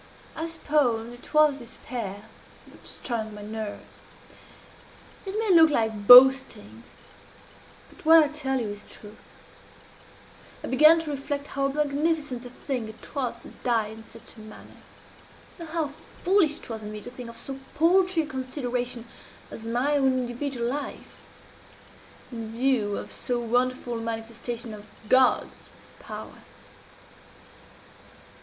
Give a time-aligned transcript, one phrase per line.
[0.35, 2.23] I suppose it was despair
[2.67, 4.01] that strung my nerves.
[5.27, 6.81] "It may look like boasting
[7.87, 9.19] but what I tell you is truth
[10.63, 14.39] I began to reflect how magnificent a thing it was to die in such a
[14.39, 14.81] manner,
[15.59, 15.89] and how
[16.23, 19.05] foolish it was in me to think of so paltry a consideration
[19.51, 21.17] as my own individual life,
[22.31, 26.39] in view of so wonderful a manifestation of God's power.